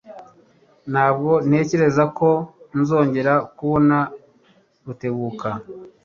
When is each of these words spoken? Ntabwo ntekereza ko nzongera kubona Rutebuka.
Ntabwo 0.91 1.31
ntekereza 1.47 2.03
ko 2.17 2.29
nzongera 2.79 3.33
kubona 3.57 3.97
Rutebuka. 4.85 5.49